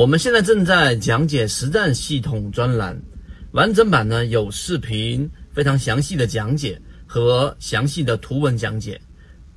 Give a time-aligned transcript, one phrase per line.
[0.00, 3.02] 我们现在正在讲解实战系统专栏，
[3.52, 8.98] 完整版呢有视频，非常详细的讲解和详细的图文讲解，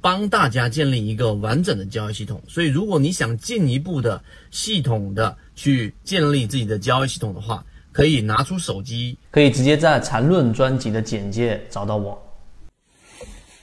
[0.02, 2.44] 帮大家建立一个完整的交易系统。
[2.46, 4.22] 所以，如果你想进一步的
[4.52, 12.22] 系统的去建立自己的交易系统的话，可以拿出手机，可以直接在缠论专辑的简介找到我。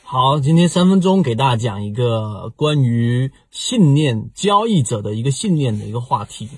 [0.02, 6.48] 好，今天三分钟给大家讲一个关于信念交易者的一个信念的一个话题，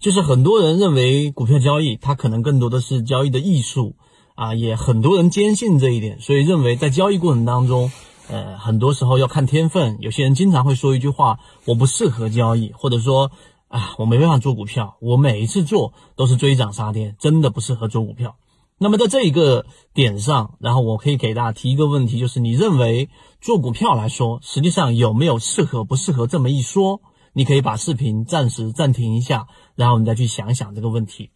[0.00, 3.94] 就是很多人认为股票交易它可能更多的是交易的艺术
[4.34, 7.90] 啊，也很多人坚信这一点，所以认为在交易过程当中，
[8.28, 9.98] 呃，很多时候要看天分。
[10.00, 13.30] 有些人经常会说一句话：我不适合交易，或者说。
[13.70, 18.36] 啊，我没办法做股票，我每一次做都是追涨杀跌，真的不适合做股票。
[18.78, 23.10] 那么在这一个点上，然后我可以给大家提一个问题，就是你认为
[23.42, 27.02] 做股票来说，实际上有没有适合不适合这么一说？
[27.32, 31.30] 你可以把视频暂时暂停一下，然后你再去想想这个问题。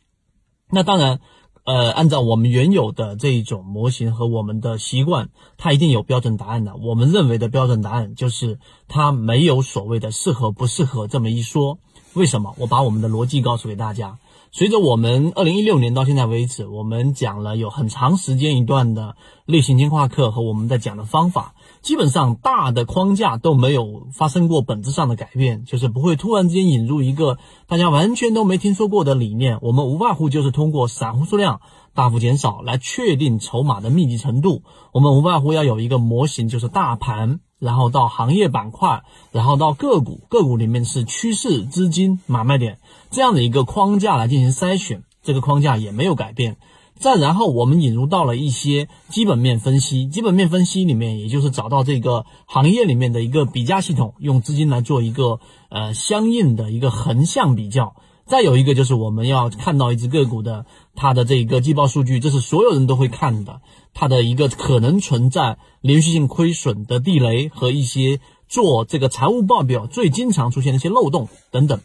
[0.70, 1.20] 那当然。
[1.64, 6.74] 呃，按照我们原有的这一种模型和我们的习惯，它一定有标准答案的。
[6.74, 8.58] 我们认为的标准答案就是
[8.88, 11.78] 它没有所谓的适合不适合这么一说。
[12.14, 12.52] 为什么？
[12.58, 14.18] 我把我们的逻辑告诉给大家。
[14.54, 29.58] 随着我们二零一六年到现在为止，我们讲了有很长时间一段的类型进化课和我们在讲的方法，基本上大的框架都没有发生过本质上的改变，就是不会突然之间引入一个大家完全都没听说过的理念。
[29.62, 31.62] 我们无外乎就是通过散户数量
[31.94, 34.64] 大幅减少来确定筹码的密集程度。
[34.92, 37.40] 我们无外乎要有一个模型，就是大盘。
[37.62, 42.78] 然后到行业板块，然后到个股，个股里面是趋势、资金、买卖点
[43.12, 46.56] 这样的一个框架来进行筛选，这个框架也没有改变。
[46.98, 55.38] 再然后我们引入到了一些基本面分析，基本面分析里面也就是找到这个行业里面的一个比价系统，用资金来做一个
[55.68, 57.94] 呃相应的一个横向比较。
[58.32, 63.60] 再有一个就是我们要看到一只个股的它的这个季报数据，这是所有人都会看的，
[63.92, 71.82] 它的一个可能存在连续性亏损的地雷和一些做这个财务报表最经常出现的一些漏洞等等，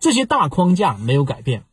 [0.00, 1.64] 这些大框架没有改变。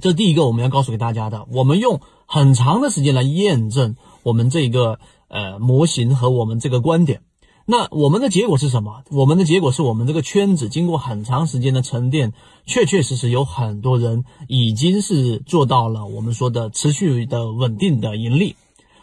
[0.00, 1.46] 这是第一个我们要告诉给大家的。
[1.52, 4.98] 我们用很长的时间来验证我们这个
[5.28, 7.20] 呃模型和我们这个观点。
[7.64, 9.04] 那我们的结果是什么？
[9.10, 12.32] 我们的结果是我们这个圈子经过很长时间的沉淀，
[12.66, 18.56] 确确实实有很多人已经是做到了我们说的持续的稳定的盈利。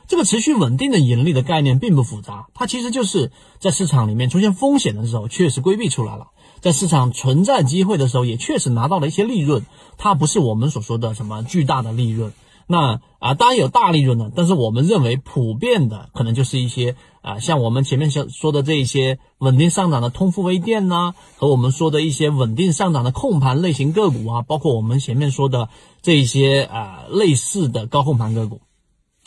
[0.08, 6.32] 这个持续稳定的盈利的概念并不复杂，它其实就是在市场里面出现风险的时候，确实规避出来了；
[6.62, 9.66] 在市场存在机会的时候，也确实拿到了一些利润。
[9.98, 12.34] 它不是我们所说的什么巨大的利润。
[12.72, 25.70] 那啊，当然有大利润的，但是我们认为普遍的可能就是一些啊，像我们前面说说的这一些稳定上涨的通富微电呐，和我们说的一些稳定上涨的控盘类型个股啊，包括我们前面说的
[26.04, 28.62] 这一些啊类似的高控盘个股。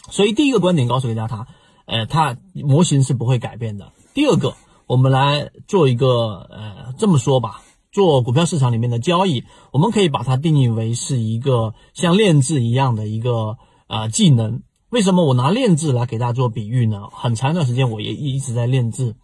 [0.09, 1.47] 所以第一个观点告诉给大家，它
[1.86, 3.91] 呃，它模型是不会改变的。
[4.14, 4.54] 第二个，
[4.86, 7.60] 我们来做一个呃这么说吧。
[7.92, 14.62] 做股票市场里面的交易，我们可以把它定义为是一个像练字一样的一个呃技能。
[14.88, 17.08] 为什么我拿练字来给大家做比喻呢？
[17.12, 19.16] 很长一段时间我也一直在练字。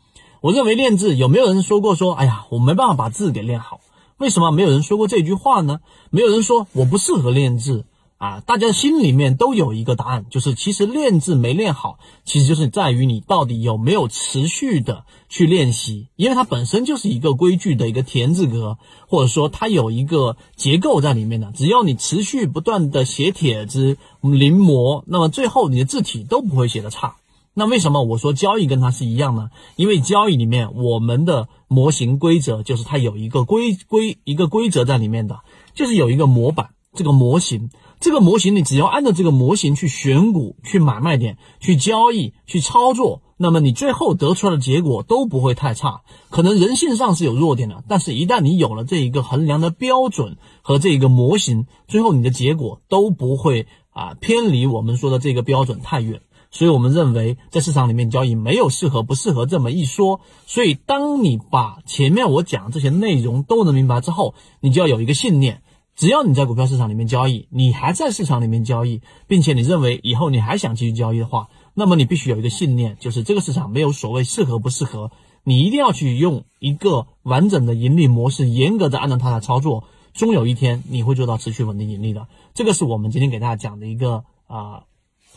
[0.43, 3.81] 我认为练字有没有人说过说，哎呀，我没办法把字给练好？
[4.19, 5.81] 为什么没有人说过这句话呢？
[6.11, 7.87] 没有人说我不适合练字。
[8.19, 21.53] 啊，大家心里面都有一个答案，就是其实练字没练好，其实就是在于你到底有没有持续的去练习，因为它本身就是一个规矩的一个田字格，或者说它有一个结构在里面的。
[21.53, 27.19] 只要你持续不断的写帖子、临摹，那么最后你的字体都不会写的差。
[27.55, 29.51] 那为什么我说交易跟它是一样呢？
[29.77, 35.39] 因为交易里面我们的模型规则就是它有一个规规一个规则在里面的，
[35.73, 36.71] 就是有一个模板。
[36.95, 37.71] 这个模型，
[38.01, 46.03] 这个模型，你只要按照这个模型去选股、去买卖点、去交易、去操作，那么你最后得出来的结果都不会太差。
[46.31, 56.21] 可能人性上是有弱点的，但是一旦你有了这一个衡量的标准和这一个模型，最后你的结果都不会啊偏离我们说的这个标准太远。
[56.51, 60.23] 所以我们认为，在市场里面交易没有适合不适合这么一说。
[60.47, 65.61] 所以，当你把前面我讲这些内容都能明白之后，你就要有一个信念。
[65.99, 75.11] 只要你在股票市场里面交易，你还在市场里面交易，并且你认为以后你还想继续交易的话，那么你必须有一个信念，就是这个市场没有所谓适合不适合，
[75.43, 82.29] 你一定要去用一个完整的盈利模式，严格的按照它来操作，终有一天你会做到持续稳定盈利的。
[82.55, 84.85] 这个是我们今天给大家讲的一个啊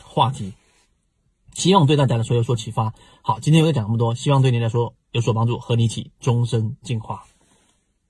[0.03, 0.53] 话题，
[1.55, 2.93] 希望对大家来说有所启发。
[3.23, 7.23] 好，今天我就讲这么多，希望对您来说有所帮助，和你一起终身进化。